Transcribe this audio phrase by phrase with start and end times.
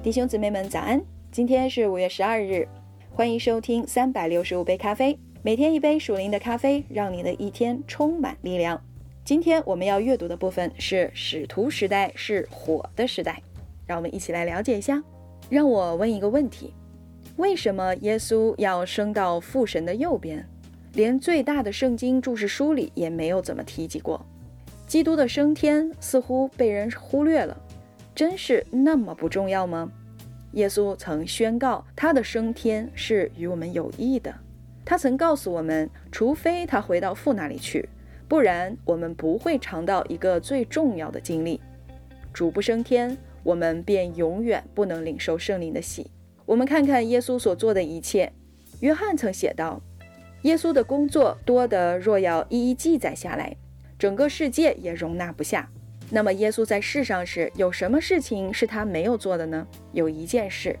[0.00, 1.02] 弟兄姊妹们，早安！
[1.32, 2.68] 今天是五月十二日，
[3.10, 8.80] 欢迎收听三百六十五杯咖啡，每天一杯属灵的咖啡，让你的一天充满力量。
[9.24, 13.42] 今天我们要阅读的部分是使徒时代是火的时代，
[13.86, 15.02] 让我们一起来了解一下。
[15.50, 16.72] 让我问一个问题：
[17.36, 20.48] 为什么耶稣要升到父神的右边？
[20.92, 24.24] 连最大的圣经注释书里也没有怎么提及过。
[24.86, 27.60] 基督的升天似乎被人忽略了，
[28.18, 29.92] 真是那么不重要吗？
[30.54, 34.34] 耶稣曾宣告他的升天是与我们有益的。
[34.84, 37.88] 他曾告诉我们，除非他回到父那里去，
[38.26, 41.60] 不然我们不会尝到一个最重要的经历。
[42.32, 46.10] 主不升天，我们便永远不能领受圣灵的喜。
[46.44, 48.32] 我们看看耶稣所做的一切。
[48.80, 49.80] 约翰曾写道
[50.42, 53.56] ：“耶稣的工作多得若要一一记载下来。”
[53.96, 55.70] 整个世界也容纳不下。
[56.10, 59.66] 那么，耶稣在世上时有什么事情是他没有做的呢？
[59.92, 60.78] 有一件事，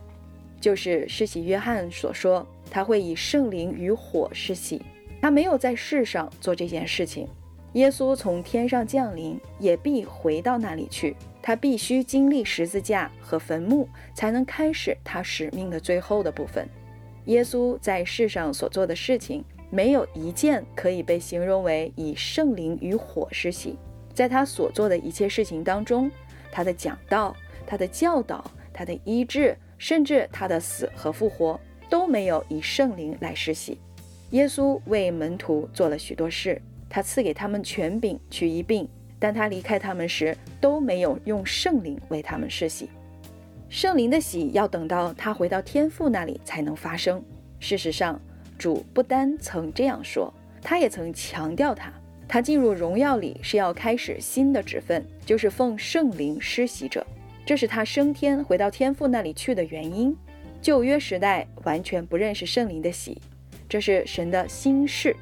[0.60, 4.80] 就是施洗约翰所说他会以圣灵与火施洗。
[5.20, 7.28] 他没有在世上做这件事情。
[7.74, 11.14] 耶稣从天上降临，也必回到那里去。
[11.42, 16.66] 他必须经历十字架和坟墓，才能开始他使命的最后的部分。
[17.26, 19.44] 耶稣在世上所做的事情。
[19.70, 23.76] 没有一件可以被形容为以圣灵与火施洗。
[24.18, 26.10] 在他所做的一切事情当中，
[26.50, 33.78] 他的讲道、他的教导、他的医治，甚至他的死和复活，都没有以圣灵来施洗。
[34.30, 38.88] 耶稣为门徒做了许多事，他赐给他们权柄去医病，
[39.20, 42.90] 但他离开他们时都没有用圣灵为他们施洗。
[43.68, 47.22] 圣灵的洗要等到他回到天父那里才能发生。
[47.60, 48.20] 事实上。
[48.58, 51.92] 主不单曾这样说，他也曾强调他，
[52.28, 57.04] 他进入荣耀里是要开始新的职分，就是奉圣灵施洗者，
[57.46, 60.14] 这是他升天回到天父那里去的原因。
[60.60, 63.20] 旧约时代完全不认识圣灵的洗，
[63.68, 65.16] 这是神的心事。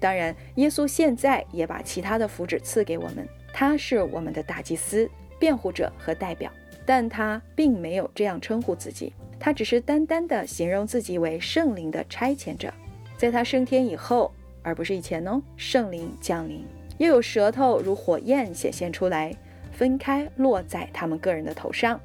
[0.00, 6.50] 当然，耶稣现在也把其他的福祉赐给我们，他是我们的大祭司、辩护者和代表，
[6.86, 9.12] 但他并没有这样称呼自己。
[9.38, 12.72] 他只是单单的形容自己为圣灵的差遣者，
[13.18, 14.32] 在他升天以后，
[14.64, 15.40] 而不是以前哦。
[15.56, 16.64] 圣灵降临，
[16.98, 19.32] 又有舌头如火焰显现出来，
[19.70, 22.00] 分开落在他们个人的头上。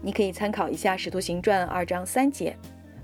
[0.00, 2.54] 你可以参考一下《使徒行传》二章三节。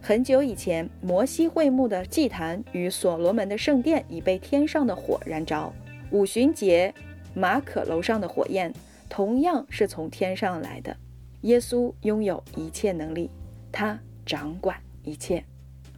[0.03, 5.73] 很久以前，摩西会幕的祭坛与所罗门的圣殿已被天上的火燃着。
[6.11, 6.95] 五旬节，
[7.35, 8.73] 马可楼上的火焰
[9.09, 10.97] 同样是从天上来的。
[11.43, 13.31] 耶稣拥有一切能力。
[13.73, 15.45] 他掌管一切，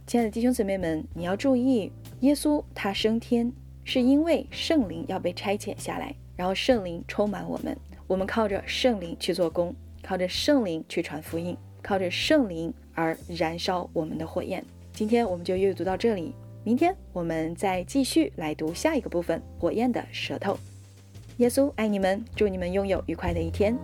[0.05, 1.91] 亲爱的弟兄姊妹们，你要注意，
[2.23, 3.51] 耶稣他升天
[3.83, 14.63] 是因为圣灵要被差遣下来，然后圣灵充满我们，我们靠着圣灵去做工，靠着圣灵去传福音，靠着圣灵而燃烧我们的火焰。
[14.93, 20.57] 今天我们就阅读到这里，明天我们再继续来读下一个部分——火焰的舌头。
[21.37, 23.77] 耶稣爱你们，祝你们拥有愉快的一天。